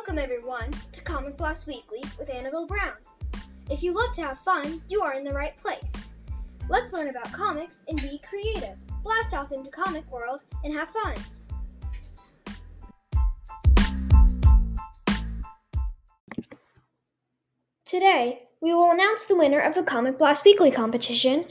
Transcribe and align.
Welcome, 0.00 0.18
everyone, 0.18 0.70
to 0.92 1.02
Comic 1.02 1.36
Blast 1.36 1.66
Weekly 1.66 2.02
with 2.18 2.30
Annabelle 2.30 2.66
Brown. 2.66 2.94
If 3.68 3.82
you 3.82 3.92
love 3.92 4.14
to 4.14 4.22
have 4.22 4.38
fun, 4.38 4.80
you 4.88 5.02
are 5.02 5.12
in 5.12 5.24
the 5.24 5.34
right 5.34 5.54
place. 5.54 6.14
Let's 6.70 6.94
learn 6.94 7.10
about 7.10 7.30
comics 7.32 7.84
and 7.86 8.00
be 8.00 8.18
creative. 8.26 8.78
Blast 9.04 9.34
off 9.34 9.52
into 9.52 9.68
comic 9.68 10.10
world 10.10 10.42
and 10.64 10.72
have 10.72 10.88
fun. 10.88 11.14
Today, 17.84 18.44
we 18.62 18.72
will 18.72 18.92
announce 18.92 19.26
the 19.26 19.36
winner 19.36 19.60
of 19.60 19.74
the 19.74 19.82
Comic 19.82 20.16
Blast 20.16 20.46
Weekly 20.46 20.70
competition, 20.70 21.44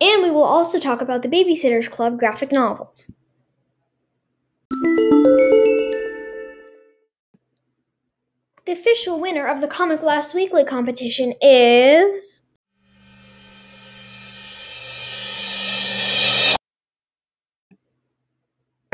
and 0.00 0.22
we 0.22 0.30
will 0.30 0.44
also 0.44 0.78
talk 0.78 1.00
about 1.00 1.22
the 1.22 1.28
Babysitters 1.28 1.90
Club 1.90 2.20
graphic 2.20 2.52
novels. 2.52 3.10
The 8.66 8.72
official 8.72 9.20
winner 9.20 9.46
of 9.46 9.60
the 9.60 9.68
Comic 9.68 10.00
Blast 10.00 10.34
Weekly 10.34 10.64
competition 10.64 11.34
is. 11.40 12.46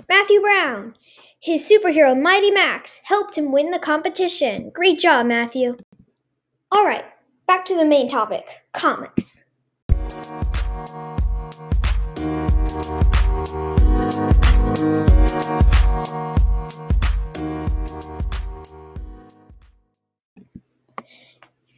Matthew 0.07 0.43
Brown. 0.43 0.93
His 1.41 1.67
superhero 1.67 2.21
Mighty 2.21 2.51
Max 2.51 3.01
helped 3.05 3.39
him 3.39 3.51
win 3.51 3.71
the 3.71 3.79
competition. 3.79 4.71
Great 4.75 4.99
job, 4.99 5.25
Matthew. 5.25 5.79
All 6.71 6.85
right, 6.85 7.07
back 7.47 7.65
to 7.65 7.75
the 7.75 7.87
main 7.87 8.09
topic 8.09 8.67
comics. 8.75 9.47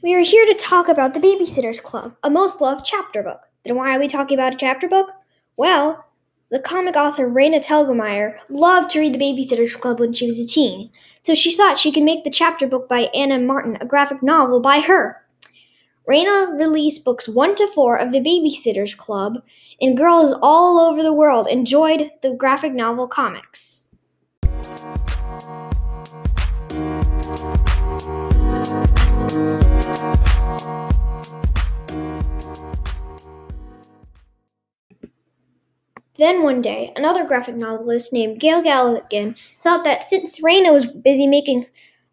We 0.05 0.13
are 0.13 0.21
here 0.21 0.45
to 0.45 0.53
talk 0.53 0.91
about 0.91 1.15
the 1.15 1.19
Babysitters 1.19 1.83
Club, 1.83 2.15
a 2.23 2.29
most 2.29 2.61
loved 2.61 2.85
chapter 2.85 3.23
book. 3.23 3.41
Then 3.65 3.75
why 3.75 3.97
are 3.97 3.99
we 3.99 4.07
talking 4.07 4.37
about 4.37 4.53
a 4.53 4.59
chapter 4.59 4.87
book? 4.87 5.11
Well, 5.57 6.05
the 6.51 6.59
comic 6.61 6.95
author 6.95 7.27
Raina 7.27 7.65
Telgemeier 7.65 8.37
loved 8.51 8.91
to 8.91 9.01
read 9.01 9.15
the 9.15 9.19
Babysitters 9.19 9.81
Club 9.81 10.01
when 10.01 10.13
she 10.13 10.27
was 10.27 10.39
a 10.39 10.47
teen, 10.47 10.91
so 11.23 11.35
she 11.35 11.57
thought 11.57 11.79
she 11.79 11.91
could 11.91 12.03
make 12.03 12.23
the 12.23 12.31
chapter 12.31 12.67
book 12.67 12.87
by 12.87 13.09
Anna 13.15 13.39
Martin 13.39 13.79
a 13.81 13.87
graphic 13.87 14.23
novel 14.23 14.61
by 14.61 14.81
her. 14.81 15.25
Raina 16.07 16.55
released 16.55 17.03
books 17.03 17.27
1 17.27 17.55
to 17.55 17.67
4 17.69 17.97
of 17.97 18.13
the 18.13 18.21
Babysitters 18.21 18.95
Club, 18.95 19.43
and 19.81 19.97
girls 19.97 20.35
all 20.43 20.79
over 20.81 21.03
the 21.03 21.15
world 21.15 21.49
enjoyed 21.49 22.11
the 22.21 22.35
graphic 22.35 22.75
novel 22.75 23.09
comics. 23.09 23.85
Then 36.25 36.43
one 36.43 36.63
day, 36.63 36.91
another 36.97 37.23
graphic 37.23 37.55
novelist 37.55 38.11
named 38.11 38.41
Gale 38.41 38.63
Galligan 38.63 39.37
thought 39.63 39.85
that 39.85 40.05
since 40.05 40.41
Raina 40.41 40.73
was 40.73 40.87
busy 40.87 41.27
making 41.27 41.67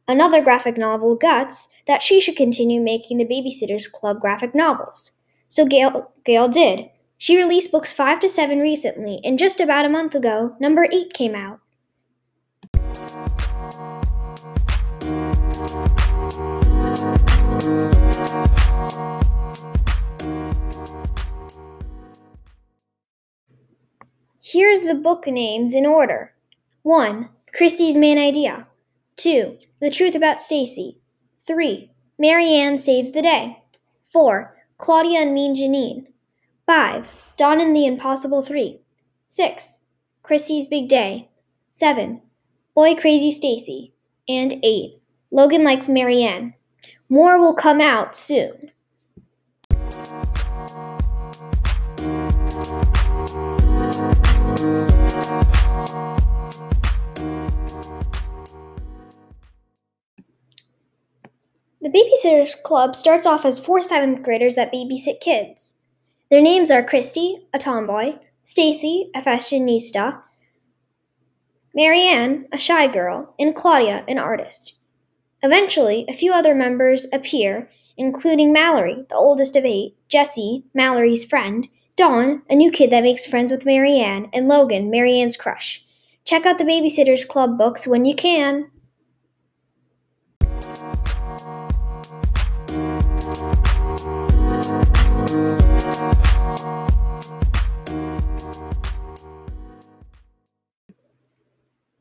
another 0.06 0.42
graphic 0.42 0.76
novel, 0.76 1.16
Guts, 1.16 1.70
that 1.88 2.04
she 2.04 2.20
should 2.20 2.36
continue 2.36 2.82
making 2.82 3.20
the 3.20 3.26
Babysitters 3.26 3.90
Club 3.90 4.20
graphic 4.20 4.54
novels. 4.54 5.12
So 5.48 5.66
Gale, 5.66 6.12
Gale 6.26 6.50
did. 6.50 6.90
She 7.18 7.38
released 7.38 7.72
books 7.72 7.94
5 7.94 8.20
to 8.20 8.28
7 8.28 8.60
recently, 8.60 9.22
and 9.24 9.40
just 9.40 9.62
about 9.62 9.86
a 9.86 9.90
month 9.90 10.14
ago, 10.14 10.58
number 10.60 10.90
8 10.92 11.14
came 11.14 11.34
out. 11.34 11.62
Here's 24.52 24.82
the 24.82 24.96
book 24.96 25.28
names 25.28 25.74
in 25.74 25.86
order 25.86 26.34
1. 26.82 27.30
Kristy's 27.58 27.96
Main 27.96 28.18
Idea. 28.18 28.68
2. 29.16 29.58
The 29.80 29.90
Truth 29.90 30.14
About 30.14 30.42
Stacey. 30.42 30.98
3. 31.48 31.90
Mary 32.20 32.48
Anne 32.48 32.78
Saves 32.78 33.12
the 33.12 33.22
Day. 33.22 33.64
4. 34.12 34.54
Claudia 34.78 35.20
and 35.20 35.34
Mean 35.34 35.56
Janine. 35.56 36.08
5. 36.66 37.08
Dawn 37.38 37.62
and 37.62 37.74
the 37.74 37.86
Impossible 37.86 38.42
3. 38.42 38.82
6. 39.28 39.80
Kristy's 40.22 40.68
Big 40.68 40.90
Day. 40.90 41.30
7. 41.70 42.22
Boy 42.76 42.96
Crazy 42.96 43.32
Stacey. 43.32 43.94
And 44.28 44.56
8. 44.62 45.02
Logan 45.32 45.64
Likes 45.64 45.88
Mary 45.88 46.24
Anne. 46.24 46.56
More 47.08 47.40
will 47.40 47.56
come 47.56 47.80
out 47.80 48.18
soon. 48.18 48.72
The 52.62 52.68
Babysitters 61.90 62.62
Club 62.62 62.96
starts 62.96 63.26
off 63.26 63.46
as 63.46 63.60
four 63.60 63.82
seventh 63.82 64.22
graders 64.22 64.54
that 64.56 64.72
babysit 64.72 65.22
kids. 65.22 65.78
Their 66.30 66.42
names 66.42 66.70
are 66.70 66.84
Kristy, 66.84 67.46
a 67.52 67.58
tomboy, 67.58 68.20
Stacey, 68.44 69.10
a 69.16 69.22
fashionista, 69.22 70.22
Mary 71.74 72.02
Anne, 72.02 72.46
a 72.52 72.60
shy 72.60 72.86
girl, 72.86 73.34
and 73.40 73.56
Claudia, 73.56 74.06
an 74.08 74.20
artist. 74.20 74.76
Eventually, 75.42 76.06
a 76.08 76.14
few 76.14 76.32
other 76.32 76.54
members 76.54 77.08
appear, 77.12 77.72
including 77.98 78.54
Mallory, 78.54 79.04
the 79.10 79.16
oldest 79.16 79.56
of 79.56 79.66
eight, 79.66 79.96
Jessi, 80.08 80.66
Mallory's 80.76 81.26
friend, 81.26 81.68
Dawn, 82.02 82.42
a 82.50 82.56
new 82.56 82.72
kid 82.72 82.90
that 82.90 83.04
makes 83.04 83.28
friends 83.28 83.52
with 83.52 83.64
Mary 83.64 84.00
Anne, 84.00 84.28
and 84.34 84.48
Logan, 84.48 84.90
Mary 84.90 85.20
Anne's 85.20 85.38
crush. 85.38 85.86
Check 86.24 86.48
out 86.48 86.58
the 86.58 86.64
Babysitters 86.64 87.28
Club 87.28 87.60
books 87.60 87.86
when 87.86 88.06
you 88.06 88.16
can. 88.16 88.72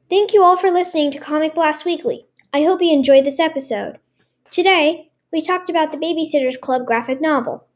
Thank 0.08 0.32
you 0.32 0.42
all 0.42 0.56
for 0.56 0.70
listening 0.70 1.10
to 1.10 1.18
Comic 1.18 1.54
Blast 1.54 1.84
Weekly. 1.84 2.24
I 2.54 2.62
hope 2.62 2.80
you 2.80 2.90
enjoyed 2.90 3.26
this 3.26 3.38
episode. 3.38 3.98
Today, 4.50 5.10
we 5.30 5.42
talked 5.42 5.68
about 5.68 5.92
the 5.92 5.98
Babysitters 5.98 6.58
Club 6.58 6.86
graphic 6.86 7.20
novel. 7.20 7.66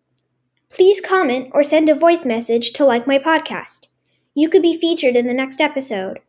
Please 0.70 1.00
comment 1.00 1.50
or 1.52 1.62
send 1.62 1.88
a 1.88 1.94
voice 1.94 2.24
message 2.24 2.72
to 2.72 2.84
like 2.84 3.06
my 3.06 3.18
podcast. 3.18 3.88
You 4.34 4.48
could 4.48 4.62
be 4.62 4.78
featured 4.78 5.16
in 5.16 5.26
the 5.26 5.34
next 5.34 5.60
episode. 5.60 6.20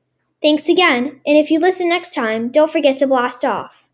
Thanks 0.42 0.70
again, 0.70 1.22
and 1.26 1.38
if 1.38 1.50
you 1.50 1.60
listen 1.60 1.90
next 1.90 2.14
time, 2.14 2.50
don't 2.50 2.72
forget 2.72 2.98
to 2.98 3.08
blast 3.08 3.44
off. 3.44 3.85